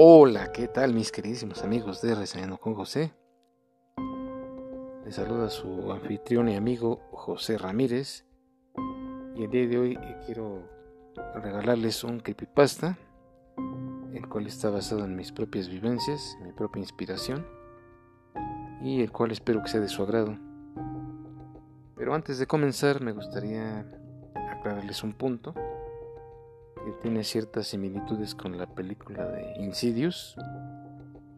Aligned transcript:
Hola, 0.00 0.52
¿qué 0.52 0.68
tal 0.68 0.94
mis 0.94 1.10
queridísimos 1.10 1.64
amigos 1.64 2.00
de 2.02 2.14
Reseñando 2.14 2.56
con 2.56 2.72
José? 2.76 3.12
Les 5.04 5.16
saluda 5.16 5.50
su 5.50 5.90
anfitrión 5.90 6.48
y 6.48 6.54
amigo 6.54 7.00
José 7.10 7.58
Ramírez 7.58 8.24
y 9.34 9.42
el 9.42 9.50
día 9.50 9.66
de 9.66 9.76
hoy 9.76 9.98
eh, 10.00 10.16
quiero 10.24 10.62
regalarles 11.42 12.04
un 12.04 12.20
creepypasta 12.20 12.96
el 14.14 14.28
cual 14.28 14.46
está 14.46 14.70
basado 14.70 15.04
en 15.04 15.16
mis 15.16 15.32
propias 15.32 15.68
vivencias, 15.68 16.38
mi 16.44 16.52
propia 16.52 16.78
inspiración 16.78 17.44
y 18.80 19.02
el 19.02 19.10
cual 19.10 19.32
espero 19.32 19.64
que 19.64 19.68
sea 19.68 19.80
de 19.80 19.88
su 19.88 20.04
agrado. 20.04 20.38
Pero 21.96 22.14
antes 22.14 22.38
de 22.38 22.46
comenzar 22.46 23.00
me 23.00 23.10
gustaría 23.10 23.84
aclararles 24.52 25.02
un 25.02 25.12
punto 25.12 25.56
que 26.84 26.92
tiene 27.02 27.24
ciertas 27.24 27.66
similitudes 27.68 28.34
con 28.34 28.56
la 28.56 28.66
película 28.66 29.24
de 29.24 29.54
Insidious, 29.58 30.36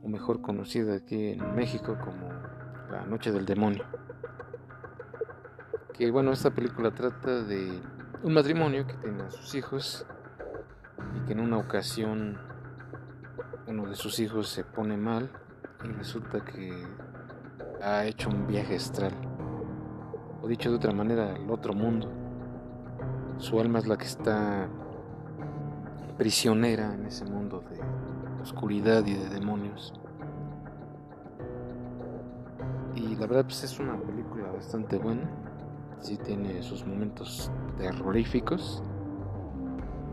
o 0.02 0.08
mejor 0.08 0.40
conocida 0.40 0.94
aquí 0.94 1.30
en 1.30 1.54
México 1.54 1.96
como 2.04 2.28
La 2.90 3.04
Noche 3.06 3.32
del 3.32 3.46
Demonio. 3.46 3.84
Que 5.92 6.10
bueno, 6.10 6.32
esta 6.32 6.50
película 6.50 6.92
trata 6.92 7.42
de 7.42 7.80
un 8.22 8.34
matrimonio 8.34 8.86
que 8.86 8.94
tiene 8.94 9.22
a 9.22 9.30
sus 9.30 9.54
hijos 9.54 10.06
y 11.16 11.26
que 11.26 11.32
en 11.32 11.40
una 11.40 11.58
ocasión 11.58 12.38
uno 13.66 13.88
de 13.88 13.94
sus 13.94 14.18
hijos 14.18 14.48
se 14.48 14.64
pone 14.64 14.96
mal 14.96 15.30
y 15.84 15.88
resulta 15.88 16.44
que 16.44 16.72
ha 17.82 18.04
hecho 18.04 18.28
un 18.28 18.46
viaje 18.46 18.76
astral, 18.76 19.12
o 20.42 20.48
dicho 20.48 20.70
de 20.70 20.76
otra 20.76 20.92
manera, 20.92 21.34
al 21.34 21.50
otro 21.50 21.72
mundo. 21.72 22.10
Su 23.38 23.58
alma 23.58 23.78
es 23.78 23.86
la 23.86 23.96
que 23.96 24.04
está 24.04 24.68
prisionera 26.20 26.92
en 26.92 27.06
ese 27.06 27.24
mundo 27.24 27.64
de 27.70 27.80
oscuridad 28.42 29.06
y 29.06 29.14
de 29.14 29.30
demonios. 29.30 29.94
Y 32.94 33.16
la 33.16 33.26
verdad 33.26 33.46
pues 33.46 33.64
es 33.64 33.80
una 33.80 33.98
película 33.98 34.52
bastante 34.52 34.98
buena. 34.98 35.30
Sí 35.98 36.18
tiene 36.18 36.62
sus 36.62 36.84
momentos 36.84 37.50
terroríficos. 37.78 38.82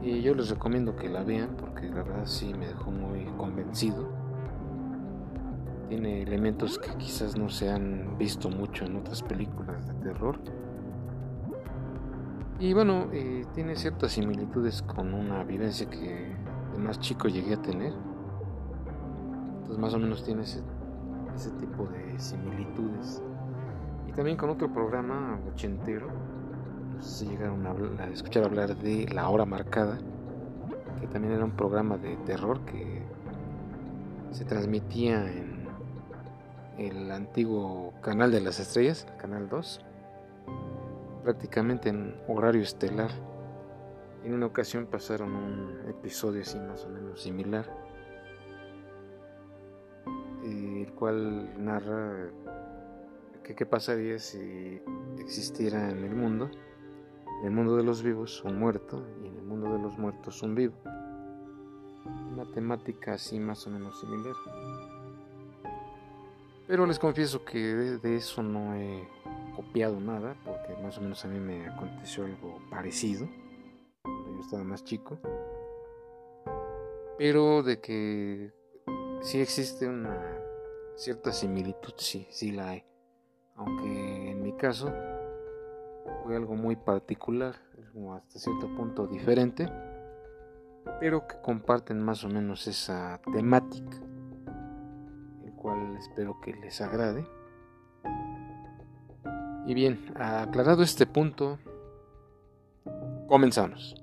Y 0.02 0.22
yo 0.22 0.34
les 0.34 0.50
recomiendo 0.50 0.96
que 0.96 1.10
la 1.10 1.24
vean 1.24 1.58
porque 1.58 1.90
la 1.90 2.04
verdad 2.04 2.26
sí 2.26 2.54
me 2.54 2.68
dejó 2.68 2.90
muy 2.90 3.26
convencido. 3.38 4.08
Tiene 5.90 6.22
elementos 6.22 6.80
que 6.80 6.96
quizás 6.96 7.38
no 7.38 7.50
se 7.50 7.70
han 7.70 8.18
visto 8.18 8.50
mucho 8.50 8.86
en 8.86 8.96
otras 8.96 9.22
películas 9.24 9.86
de 9.86 9.94
terror 9.96 10.40
y 12.60 12.74
bueno, 12.74 13.08
eh, 13.14 13.46
tiene 13.54 13.76
ciertas 13.76 14.14
similitudes 14.14 14.82
con 14.82 15.14
una 15.14 15.44
vivencia 15.44 15.88
que 15.88 16.36
de 16.74 16.80
más 16.80 17.00
chico 17.00 17.28
llegué 17.28 17.54
a 17.54 17.62
tener. 17.62 17.94
Entonces 19.58 19.78
más 19.78 19.94
o 19.94 20.00
menos 20.00 20.24
tiene 20.24 20.42
ese, 20.42 20.62
tipo 21.60 21.86
de 21.86 22.20
similitudes. 22.20 23.22
Y 24.08 24.12
también 24.12 24.38
con 24.38 24.50
otro 24.50 24.74
programa 24.74 25.40
ochentero. 25.48 26.08
No 26.96 27.02
sé 27.04 27.26
si 27.26 27.32
llegaron 27.32 27.68
a, 27.68 28.04
a 28.04 28.08
escuchar 28.08 28.46
hablar 28.46 28.76
de 28.76 29.08
La 29.14 29.30
Hora 29.30 29.46
Marcada. 29.46 30.00
Que 31.00 31.06
también 31.06 31.36
era 31.36 31.46
un 31.46 31.52
programa 31.52 31.98
de 31.98 32.16
terror 32.26 32.62
que 32.62 33.04
se 34.32 34.46
transmitía 34.46 35.32
en 35.32 35.68
el 36.80 37.12
antiguo 37.12 37.94
canal 38.02 38.32
de 38.32 38.42
las 38.42 38.60
estrellas, 38.60 39.06
el 39.12 39.18
canal 39.18 39.48
2 39.48 39.87
prácticamente 41.28 41.90
en 41.90 42.16
horario 42.30 42.62
estelar. 42.62 43.12
En 44.24 44.34
una 44.34 44.46
ocasión 44.46 44.86
pasaron 44.86 45.36
un 45.36 45.90
episodio 45.90 46.40
así 46.40 46.58
más 46.58 46.86
o 46.86 46.90
menos 46.90 47.22
similar, 47.22 47.70
el 50.42 50.90
cual 50.94 51.54
narra 51.62 52.30
qué 53.44 53.66
pasaría 53.66 54.20
si 54.20 54.82
existiera 55.20 55.90
en 55.90 56.06
el 56.06 56.16
mundo, 56.16 56.50
en 57.42 57.48
el 57.48 57.52
mundo 57.52 57.76
de 57.76 57.84
los 57.84 58.04
vivos, 58.04 58.42
un 58.46 58.58
muerto 58.58 59.06
y 59.22 59.28
en 59.28 59.36
el 59.36 59.44
mundo 59.44 59.74
de 59.74 59.80
los 59.80 59.98
muertos 59.98 60.42
un 60.44 60.56
vivo. 60.56 60.76
Una 62.32 62.46
temática 62.54 63.16
así 63.16 63.38
más 63.38 63.68
o 63.68 63.70
menos 63.70 64.00
similar. 64.00 64.36
Pero 66.68 66.86
les 66.86 66.98
confieso 66.98 67.44
que 67.44 67.60
de 67.60 68.16
eso 68.16 68.42
no 68.42 68.76
he 68.76 69.17
copiado 69.58 70.00
nada, 70.00 70.38
porque 70.46 70.76
más 70.84 70.98
o 71.00 71.02
menos 71.02 71.26
a 71.26 71.28
mí 71.28 71.40
me 71.40 71.68
aconteció 71.68 72.26
algo 72.26 72.60
parecido 72.70 73.28
cuando 74.04 74.36
yo 74.36 74.42
estaba 74.42 74.64
más 74.64 74.84
chico. 74.84 75.20
Pero 77.18 77.64
de 77.64 77.82
que 77.82 78.54
sí 79.22 79.42
existe 79.42 79.88
una 79.88 80.40
cierta 80.96 81.32
similitud, 81.32 81.94
sí, 81.98 82.28
sí 82.30 82.52
la 82.52 82.70
hay. 82.70 82.86
Aunque 83.56 84.32
en 84.32 84.44
mi 84.44 84.56
caso 84.56 84.94
fue 86.24 86.36
algo 86.36 86.56
muy 86.56 86.76
particular, 86.76 87.56
como 87.94 88.14
hasta 88.14 88.38
cierto 88.38 88.68
punto 88.76 89.08
diferente, 89.08 89.68
pero 91.00 91.28
que 91.28 91.42
comparten 91.42 92.00
más 92.00 92.24
o 92.24 92.30
menos 92.30 92.68
esa 92.68 93.20
temática, 93.34 93.98
el 95.44 95.52
cual 95.54 95.98
espero 95.98 96.40
que 96.42 96.54
les 96.54 96.80
agrade. 96.80 97.26
Y 99.68 99.74
bien, 99.74 100.14
aclarado 100.16 100.82
este 100.82 101.06
punto, 101.06 101.60
comenzamos. 103.28 104.02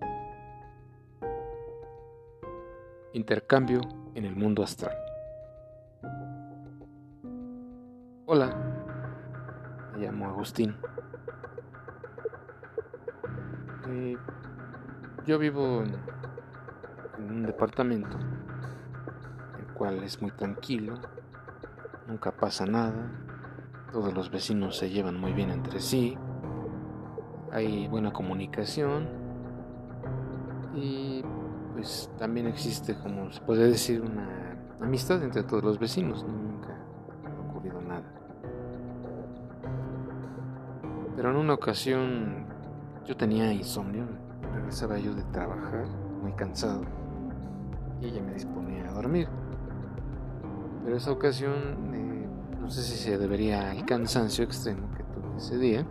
Intercambio 3.14 3.80
en 4.14 4.26
el 4.26 4.36
mundo 4.36 4.62
astral. 4.62 4.94
Hola, 8.26 8.54
me 9.94 10.04
llamo 10.04 10.28
Agustín. 10.28 10.76
Eh, 13.88 14.18
yo 15.26 15.38
vivo 15.38 15.82
en, 15.82 15.94
en 17.16 17.30
un 17.30 17.42
departamento, 17.42 18.18
el 19.58 19.72
cual 19.72 20.02
es 20.02 20.20
muy 20.20 20.30
tranquilo, 20.32 20.96
nunca 22.06 22.32
pasa 22.32 22.66
nada, 22.66 23.23
todos 23.94 24.12
los 24.12 24.28
vecinos 24.28 24.76
se 24.76 24.90
llevan 24.90 25.20
muy 25.20 25.32
bien 25.32 25.50
entre 25.50 25.78
sí. 25.78 26.18
Hay 27.52 27.86
buena 27.86 28.12
comunicación. 28.12 29.06
Y 30.74 31.22
pues 31.74 32.10
también 32.18 32.48
existe, 32.48 32.96
como 32.98 33.30
se 33.30 33.40
puede 33.42 33.68
decir, 33.68 34.00
una 34.00 34.58
amistad 34.80 35.22
entre 35.22 35.44
todos 35.44 35.62
los 35.62 35.78
vecinos. 35.78 36.24
Nunca 36.24 36.76
ha 37.24 37.48
ocurrido 37.48 37.80
nada. 37.82 38.02
Pero 41.14 41.30
en 41.30 41.36
una 41.36 41.54
ocasión 41.54 42.46
yo 43.06 43.16
tenía 43.16 43.52
insomnio. 43.52 44.06
Regresaba 44.56 44.98
yo 44.98 45.14
de 45.14 45.22
trabajar, 45.22 45.86
muy 46.20 46.32
cansado. 46.32 46.82
Y 48.00 48.06
ella 48.06 48.22
me 48.22 48.34
disponía 48.34 48.88
a 48.88 48.92
dormir. 48.92 49.28
Pero 50.82 50.96
esa 50.96 51.12
ocasión 51.12 51.92
no 52.64 52.70
sé 52.70 52.82
si 52.82 52.96
se 52.96 53.18
debería 53.18 53.72
al 53.72 53.84
cansancio 53.84 54.42
extremo 54.42 54.88
que 54.96 55.02
tuve 55.02 55.36
ese 55.36 55.58
día. 55.58 55.86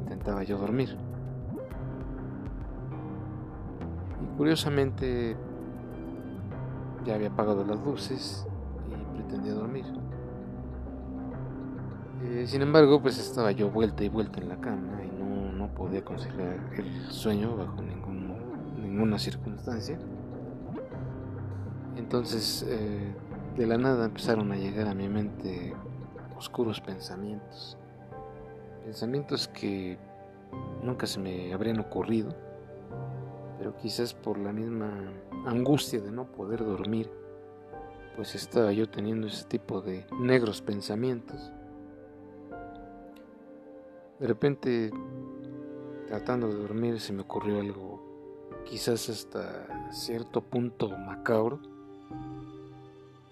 Intentaba 0.00 0.42
yo 0.44 0.56
dormir. 0.56 0.96
Y 4.22 4.36
curiosamente 4.38 5.36
ya 7.04 7.16
había 7.16 7.28
apagado 7.28 7.66
las 7.66 7.78
luces 7.84 8.46
y 8.88 9.14
pretendía 9.14 9.52
dormir. 9.52 9.84
Eh, 12.22 12.46
sin 12.46 12.62
embargo, 12.62 13.02
pues 13.02 13.18
estaba 13.18 13.52
yo 13.52 13.70
vuelta 13.70 14.04
y 14.04 14.08
vuelta 14.08 14.40
en 14.40 14.48
la 14.48 14.56
cama 14.56 15.02
y 15.04 15.22
no, 15.22 15.52
no 15.52 15.74
podía 15.74 16.02
conciliar 16.02 16.56
el 16.78 17.10
sueño 17.10 17.58
bajo 17.58 17.82
ningún, 17.82 18.38
ninguna 18.80 19.18
circunstancia. 19.18 19.98
Entonces 21.96 22.64
eh, 22.66 23.12
de 23.56 23.66
la 23.66 23.76
nada 23.76 24.06
empezaron 24.06 24.50
a 24.52 24.56
llegar 24.56 24.88
a 24.88 24.94
mi 24.94 25.08
mente 25.08 25.74
oscuros 26.36 26.80
pensamientos. 26.80 27.76
Pensamientos 28.84 29.46
que 29.48 29.98
nunca 30.82 31.06
se 31.06 31.20
me 31.20 31.52
habrían 31.52 31.78
ocurrido, 31.78 32.34
pero 33.58 33.76
quizás 33.76 34.14
por 34.14 34.38
la 34.38 34.52
misma 34.52 35.12
angustia 35.46 36.00
de 36.00 36.10
no 36.10 36.32
poder 36.32 36.64
dormir, 36.64 37.10
pues 38.16 38.34
estaba 38.34 38.72
yo 38.72 38.88
teniendo 38.88 39.26
ese 39.26 39.44
tipo 39.44 39.82
de 39.82 40.06
negros 40.18 40.62
pensamientos. 40.62 41.52
De 44.18 44.26
repente, 44.26 44.90
tratando 46.06 46.48
de 46.48 46.54
dormir, 46.54 47.00
se 47.00 47.12
me 47.12 47.22
ocurrió 47.22 47.60
algo 47.60 48.02
quizás 48.64 49.08
hasta 49.08 49.90
cierto 49.90 50.40
punto 50.40 50.88
macabro 50.88 51.71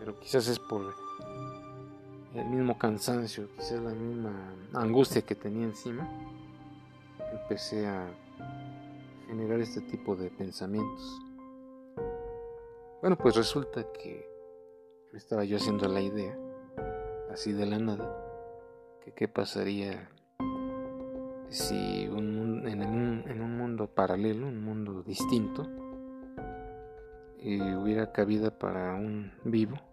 pero 0.01 0.19
quizás 0.19 0.49
es 0.49 0.59
por 0.59 0.95
el 2.35 2.47
mismo 2.47 2.79
cansancio, 2.79 3.49
quizás 3.55 3.83
la 3.83 3.91
misma 3.91 4.55
angustia 4.73 5.21
que 5.21 5.35
tenía 5.35 5.65
encima, 5.65 6.09
empecé 7.33 7.87
a 7.87 8.09
generar 9.27 9.61
este 9.61 9.83
tipo 9.83 10.17
de 10.17 10.31
pensamientos. 10.31 11.21
Bueno, 13.03 13.17
pues 13.19 13.37
resulta 13.37 13.85
que 13.93 14.27
estaba 15.13 15.45
yo 15.45 15.59
haciendo 15.59 15.87
la 15.87 16.01
idea, 16.01 16.35
así 17.31 17.53
de 17.53 17.67
la 17.67 17.79
nada, 17.79 18.25
que 19.05 19.13
qué 19.13 19.29
pasaría 19.29 20.11
si 21.51 22.09
un, 22.09 22.67
en, 22.67 22.83
un, 22.83 23.25
en, 23.29 23.43
un, 23.43 23.59
mundo 23.59 23.87
paralelo, 23.87 24.47
un 24.47 24.65
mundo 24.65 25.03
distinto, 25.03 25.67
eh, 27.41 27.77
hubiera 27.77 28.13
cabida 28.13 28.57
para 28.59 28.95
un 28.95 29.33
vivo 29.45 29.90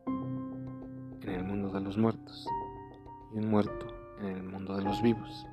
en 1.28 1.36
el 1.36 1.44
mundo 1.44 1.70
de 1.70 1.82
los 1.82 1.98
muertos 1.98 2.48
y 3.34 3.40
un 3.40 3.50
muerto 3.50 3.88
en 4.20 4.38
el 4.38 4.44
mundo 4.44 4.76
de 4.76 4.84
los 4.84 5.02
vivos. 5.02 5.46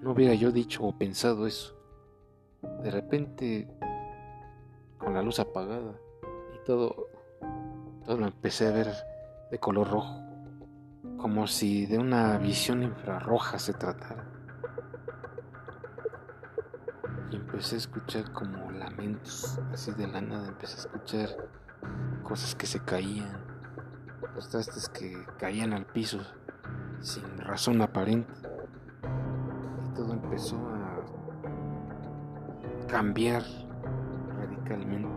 No 0.00 0.12
hubiera 0.12 0.34
yo 0.34 0.50
dicho 0.50 0.82
o 0.82 0.96
pensado 0.96 1.46
eso. 1.46 1.74
De 2.82 2.90
repente, 2.90 3.68
con 4.98 5.14
la 5.14 5.22
luz 5.22 5.38
apagada 5.38 5.94
y 6.54 6.64
todo, 6.64 7.08
todo 8.04 8.16
lo 8.18 8.26
empecé 8.26 8.68
a 8.68 8.72
ver 8.72 8.92
de 9.50 9.58
color 9.58 9.90
rojo, 9.90 10.20
como 11.18 11.46
si 11.46 11.86
de 11.86 11.98
una 11.98 12.38
visión 12.38 12.82
infrarroja 12.82 13.58
se 13.58 13.74
tratara. 13.74 14.24
Y 17.30 17.36
empecé 17.36 17.76
a 17.76 17.78
escuchar 17.78 18.32
como 18.32 18.70
lamentos, 18.72 19.58
así 19.72 19.92
de 19.92 20.06
la 20.06 20.20
nada, 20.20 20.48
empecé 20.48 20.76
a 20.76 20.80
escuchar 20.80 21.48
cosas 22.22 22.54
que 22.54 22.66
se 22.66 22.80
caían, 22.80 23.43
los 24.34 24.48
trastes 24.48 24.88
que 24.88 25.24
caían 25.38 25.72
al 25.72 25.86
piso 25.86 26.18
sin 27.00 27.38
razón 27.38 27.82
aparente. 27.82 28.32
Y 29.84 29.94
todo 29.94 30.12
empezó 30.12 30.56
a 30.56 31.04
cambiar 32.88 33.42
radicalmente. 34.36 35.08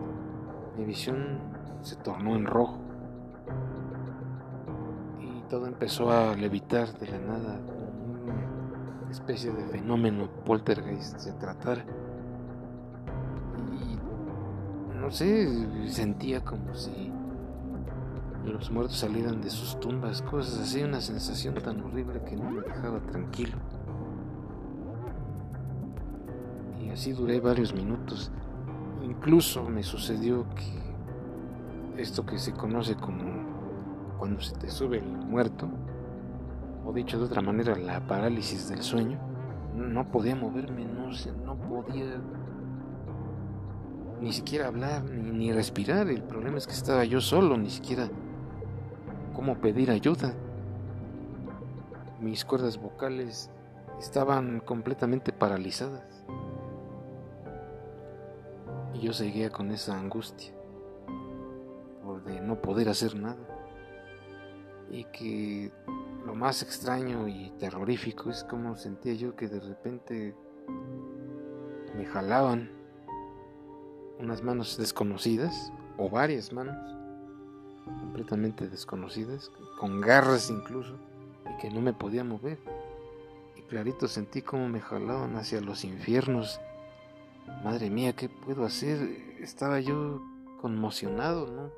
Mi 0.76 0.84
visión 0.84 1.40
se 1.82 1.96
tornó 1.96 2.36
en 2.36 2.46
rojo 2.46 2.78
y 5.20 5.42
todo 5.48 5.66
empezó 5.66 6.10
a 6.12 6.34
levitar 6.34 6.96
de 6.98 7.08
la 7.08 7.18
nada, 7.18 7.58
una 9.02 9.10
especie 9.10 9.50
de 9.50 9.64
fenómeno 9.66 10.28
poltergeist 10.44 11.18
se 11.18 11.32
tratara. 11.32 11.84
Y 13.72 14.96
no 14.96 15.10
sé, 15.10 15.88
sentía 15.88 16.44
como 16.44 16.74
si 16.74 17.12
los 18.44 18.70
muertos 18.70 18.98
salieran 18.98 19.40
de 19.40 19.50
sus 19.50 19.78
tumbas, 19.80 20.22
cosas 20.22 20.60
así, 20.60 20.82
una 20.82 21.00
sensación 21.00 21.54
tan 21.56 21.80
horrible 21.80 22.22
que 22.22 22.36
no 22.36 22.50
me 22.50 22.62
dejaba 22.62 23.00
tranquilo. 23.00 23.56
Y 26.82 26.90
así 26.90 27.12
duré 27.12 27.40
varios 27.40 27.74
minutos. 27.74 28.30
Incluso 29.02 29.68
me 29.68 29.82
sucedió 29.82 30.46
que 30.54 32.02
esto 32.02 32.24
que 32.24 32.38
se 32.38 32.52
conoce 32.52 32.94
como 32.94 33.24
cuando 34.18 34.40
se 34.40 34.54
te 34.56 34.70
sube 34.70 34.98
el 34.98 35.06
muerto, 35.06 35.68
o 36.84 36.92
dicho 36.92 37.18
de 37.18 37.24
otra 37.24 37.42
manera, 37.42 37.76
la 37.76 38.00
parálisis 38.06 38.68
del 38.68 38.82
sueño, 38.82 39.18
no 39.74 40.10
podía 40.10 40.34
moverme, 40.34 40.86
no, 40.86 41.10
no 41.44 41.56
podía 41.56 42.20
ni 44.20 44.32
siquiera 44.32 44.66
hablar, 44.66 45.04
ni, 45.04 45.30
ni 45.30 45.52
respirar. 45.52 46.08
El 46.08 46.22
problema 46.22 46.58
es 46.58 46.66
que 46.66 46.72
estaba 46.72 47.04
yo 47.04 47.20
solo, 47.20 47.56
ni 47.56 47.70
siquiera 47.70 48.08
cómo 49.38 49.60
pedir 49.60 49.92
ayuda. 49.92 50.34
Mis 52.20 52.44
cuerdas 52.44 52.76
vocales 52.76 53.48
estaban 54.00 54.58
completamente 54.58 55.32
paralizadas. 55.32 56.24
Y 58.94 58.98
yo 58.98 59.12
seguía 59.12 59.48
con 59.50 59.70
esa 59.70 59.96
angustia 59.96 60.52
por 62.02 62.24
de 62.24 62.40
no 62.40 62.60
poder 62.60 62.88
hacer 62.88 63.14
nada. 63.14 63.38
Y 64.90 65.04
que 65.04 65.70
lo 66.26 66.34
más 66.34 66.64
extraño 66.64 67.28
y 67.28 67.52
terrorífico 67.60 68.30
es 68.30 68.42
como 68.42 68.74
sentía 68.74 69.14
yo 69.14 69.36
que 69.36 69.46
de 69.46 69.60
repente 69.60 70.34
me 71.96 72.06
jalaban 72.06 72.72
unas 74.18 74.42
manos 74.42 74.76
desconocidas 74.76 75.72
o 75.96 76.10
varias 76.10 76.52
manos 76.52 76.97
completamente 77.88 78.68
desconocidas, 78.68 79.50
con 79.78 80.00
garras 80.00 80.50
incluso, 80.50 80.94
y 81.44 81.60
que 81.60 81.70
no 81.70 81.80
me 81.80 81.92
podía 81.92 82.24
mover. 82.24 82.58
Y 83.56 83.62
clarito 83.62 84.08
sentí 84.08 84.42
como 84.42 84.68
me 84.68 84.80
jalaban 84.80 85.36
hacia 85.36 85.60
los 85.60 85.84
infiernos. 85.84 86.60
Madre 87.64 87.90
mía, 87.90 88.14
¿qué 88.14 88.28
puedo 88.28 88.64
hacer? 88.64 89.00
Estaba 89.40 89.80
yo 89.80 90.20
conmocionado, 90.60 91.46
¿no? 91.46 91.70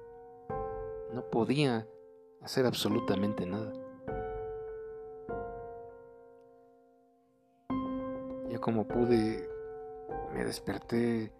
No 1.14 1.22
podía 1.30 1.86
hacer 2.42 2.66
absolutamente 2.66 3.46
nada. 3.46 3.72
Ya 8.48 8.58
como 8.58 8.86
pude, 8.86 9.48
me 10.34 10.44
desperté 10.44 11.32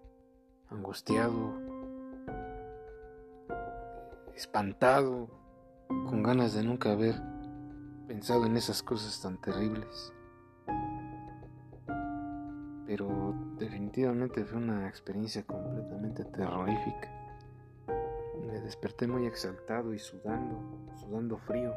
angustiado, 0.71 1.70
espantado, 4.41 5.29
con 5.89 6.23
ganas 6.23 6.55
de 6.55 6.63
nunca 6.63 6.93
haber 6.93 7.15
pensado 8.09 8.47
en 8.47 8.57
esas 8.57 8.83
cosas 8.83 9.21
tan 9.21 9.39
terribles. 9.39 10.15
Pero 12.87 13.35
definitivamente 13.59 14.43
fue 14.47 14.57
una 14.57 14.89
experiencia 14.89 15.45
completamente 15.45 16.25
terrorífica. 16.25 17.11
Me 18.47 18.61
desperté 18.61 19.07
muy 19.07 19.27
exaltado 19.27 19.93
y 19.93 19.99
sudando, 19.99 20.89
sudando 20.97 21.37
frío. 21.37 21.75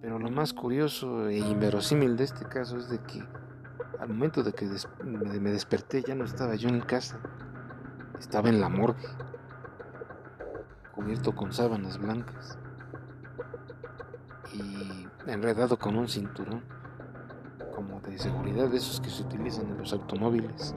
Pero 0.00 0.20
lo 0.20 0.30
más 0.30 0.52
curioso 0.52 1.28
e 1.28 1.38
inverosímil 1.38 2.16
de 2.16 2.24
este 2.24 2.44
caso 2.46 2.78
es 2.78 2.88
de 2.88 2.98
que 3.00 3.20
al 3.98 4.08
momento 4.08 4.44
de 4.44 4.52
que 4.52 4.66
me 5.40 5.50
desperté 5.50 6.02
ya 6.02 6.14
no 6.14 6.24
estaba 6.24 6.54
yo 6.54 6.68
en 6.68 6.80
casa, 6.80 7.18
estaba 8.18 8.48
en 8.48 8.60
la 8.60 8.68
morgue 8.68 9.08
cubierto 11.00 11.34
con 11.34 11.50
sábanas 11.50 11.98
blancas 11.98 12.58
y 14.52 15.06
enredado 15.26 15.78
con 15.78 15.96
un 15.96 16.08
cinturón 16.08 16.62
como 17.74 18.00
de 18.02 18.18
seguridad 18.18 18.68
de 18.68 18.76
esos 18.76 19.00
que 19.00 19.08
se 19.08 19.22
utilizan 19.22 19.70
en 19.70 19.78
los 19.78 19.94
automóviles, 19.94 20.74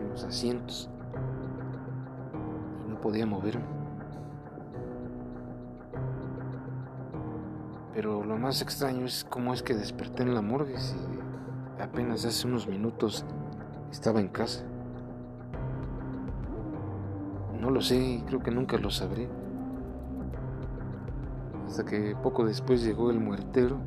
en 0.00 0.10
los 0.10 0.24
asientos, 0.24 0.90
y 2.84 2.90
no 2.90 3.00
podía 3.00 3.24
moverme. 3.24 3.64
Pero 7.92 8.24
lo 8.24 8.36
más 8.36 8.62
extraño 8.62 9.06
es 9.06 9.24
cómo 9.30 9.54
es 9.54 9.62
que 9.62 9.74
desperté 9.74 10.24
en 10.24 10.34
la 10.34 10.42
morgue 10.42 10.80
si 10.80 10.96
apenas 11.80 12.24
hace 12.24 12.48
unos 12.48 12.66
minutos 12.66 13.24
estaba 13.92 14.18
en 14.18 14.28
casa. 14.28 14.64
No 17.64 17.70
lo 17.70 17.80
sé 17.80 17.96
y 17.96 18.20
creo 18.26 18.40
que 18.40 18.50
nunca 18.50 18.76
lo 18.76 18.90
sabré. 18.90 19.26
Hasta 21.66 21.82
que 21.86 22.14
poco 22.14 22.44
después 22.44 22.84
llegó 22.84 23.10
el 23.10 23.18
muertero. 23.18 23.78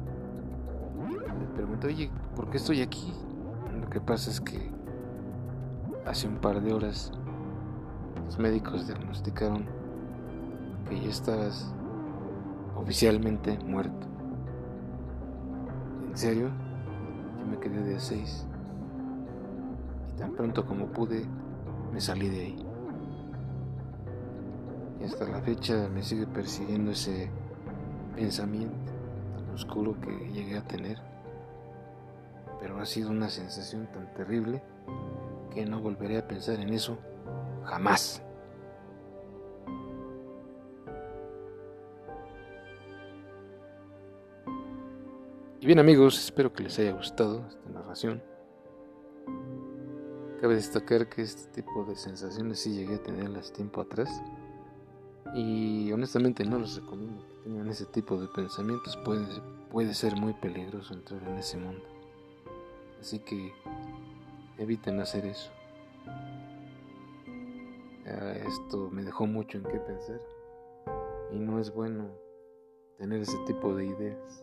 Me 1.08 1.46
preguntó, 1.54 1.86
oye, 1.86 2.10
¿por 2.36 2.50
qué 2.50 2.58
estoy 2.58 2.82
aquí? 2.82 3.14
Lo 3.80 3.88
que 3.88 4.02
pasa 4.02 4.32
es 4.32 4.42
que 4.42 4.72
hace 6.08 6.28
un 6.28 6.38
par 6.38 6.60
de 6.60 6.74
horas 6.74 7.12
los 8.26 8.40
médicos 8.40 8.88
diagnosticaron 8.88 9.66
que 10.90 11.00
ya 11.00 11.10
estabas 11.10 11.72
oficialmente 12.76 13.60
muerto. 13.60 14.08
¿En 16.10 16.18
serio? 16.18 16.50
Yo 17.40 17.46
me 17.46 17.60
quedé 17.60 17.84
de 17.84 17.98
a 17.98 18.00
seis. 18.00 18.48
Y 20.16 20.18
tan 20.18 20.32
pronto 20.32 20.66
como 20.66 20.88
pude, 20.88 21.28
me 21.94 22.02
salí 22.02 22.28
de 22.28 22.40
ahí. 22.40 22.67
Y 25.00 25.06
hasta 25.06 25.28
la 25.28 25.42
fecha 25.42 25.88
me 25.94 26.02
sigue 26.04 26.26
persiguiendo 26.28 26.92
ese 26.92 27.30
pensamiento 28.16 28.92
tan 29.36 29.50
oscuro 29.52 29.96
que 30.02 30.12
llegué 30.32 30.58
a 30.58 30.68
tener. 30.68 30.98
Pero 32.60 32.80
ha 32.80 32.86
sido 32.86 33.12
una 33.12 33.30
sensación 33.30 33.88
tan 33.92 34.12
terrible 34.14 34.64
que 35.54 35.66
no 35.66 35.80
volveré 35.80 36.18
a 36.18 36.28
pensar 36.28 36.60
en 36.60 36.70
eso 36.70 36.98
jamás. 37.64 38.24
Y 45.60 45.66
bien 45.66 45.80
amigos, 45.80 46.18
espero 46.18 46.54
que 46.54 46.64
les 46.64 46.78
haya 46.80 46.92
gustado 46.92 47.46
esta 47.48 47.70
narración. 47.70 48.24
Cabe 50.40 50.56
destacar 50.56 51.10
que 51.10 51.24
este 51.24 51.62
tipo 51.62 51.84
de 51.84 51.96
sensaciones 51.96 52.60
sí 52.60 52.74
llegué 52.74 52.96
a 52.96 53.04
tenerlas 53.04 53.52
tiempo 53.52 53.82
atrás. 53.82 54.22
Y 55.34 55.92
honestamente 55.92 56.46
no 56.46 56.60
los 56.60 56.82
recomiendo 56.82 57.24
que 57.28 57.44
tengan 57.44 57.68
ese 57.70 57.86
tipo 57.86 58.20
de 58.20 58.28
pensamientos. 58.28 58.98
Puede, 58.98 59.26
puede 59.70 59.94
ser 59.94 60.16
muy 60.16 60.34
peligroso 60.34 60.94
entrar 60.94 61.22
en 61.24 61.38
ese 61.38 61.58
mundo. 61.58 61.84
Así 63.00 63.20
que 63.20 63.54
eviten 64.58 65.00
hacer 65.00 65.26
eso. 65.26 65.52
Esto 68.06 68.90
me 68.90 69.04
dejó 69.04 69.28
mucho 69.28 69.58
en 69.58 69.66
qué 69.66 69.80
pensar 69.80 70.22
y 71.32 71.40
no 71.40 71.60
es 71.60 71.74
bueno 71.74 72.10
tener 72.98 73.22
ese 73.22 73.38
tipo 73.46 73.76
de 73.76 73.86
ideas 73.86 74.42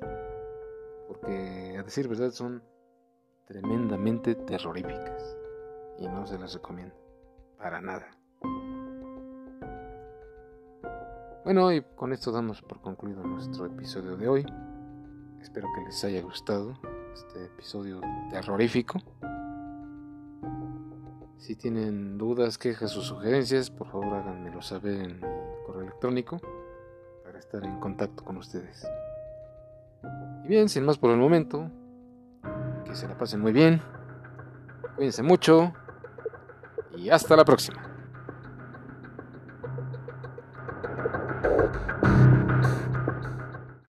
porque 1.09 1.77
a 1.79 1.83
decir 1.83 2.09
verdad 2.09 2.31
son 2.31 2.63
tremendamente 3.47 4.35
terroríficas 4.35 5.37
y 5.99 6.07
no 6.09 6.27
se 6.27 6.39
las 6.39 6.55
recomiendo 6.55 6.95
para 7.57 7.81
nada. 7.81 8.11
Bueno, 11.45 11.71
y 11.71 11.83
con 11.83 12.15
esto 12.15 12.33
damos 12.33 12.63
por 12.63 12.81
concluido 12.81 13.23
nuestro 13.23 13.67
episodio 13.67 14.17
de 14.17 14.29
hoy. 14.29 14.47
Espero 15.43 15.69
que 15.75 15.83
les 15.83 16.03
haya 16.03 16.23
gustado 16.23 16.73
este 17.13 17.45
episodio 17.45 18.01
terrorífico. 18.31 18.99
Si 21.37 21.55
tienen 21.55 22.17
dudas, 22.17 22.57
quejas 22.57 22.97
o 22.97 23.03
sugerencias, 23.03 23.71
por 23.71 23.89
favor 23.89 24.15
háganmelo 24.15 24.63
saber 24.63 25.03
en 25.03 25.17
mi 25.17 25.67
correo 25.67 25.83
electrónico 25.83 26.41
para 27.23 27.39
estar 27.39 27.63
en 27.63 27.79
contacto 27.79 28.25
con 28.25 28.39
ustedes. 28.39 28.89
Y 30.47 30.49
bien, 30.49 30.71
sin 30.71 30.87
más 30.87 30.97
por 30.97 31.11
el 31.11 31.19
momento, 31.19 31.71
que 32.87 32.95
se 32.95 33.07
la 33.07 33.19
pasen 33.19 33.43
muy 33.43 33.53
bien, 33.53 33.83
cuídense 34.97 35.23
mucho 35.23 35.75
y 36.97 37.11
hasta 37.11 37.37
la 37.37 37.45
próxima. 37.45 37.84